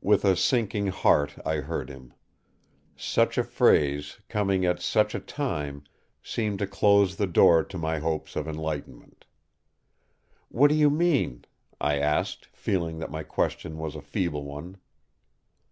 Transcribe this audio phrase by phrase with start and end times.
[0.00, 2.14] With a sinking heart I heard him.
[2.96, 5.84] Such a phrase, coming at such a time,
[6.20, 9.24] seemed to close the door to my hopes of enlightenment.
[10.48, 11.44] "What do you mean?"
[11.80, 14.78] I asked, feeling that my question was a feeble one.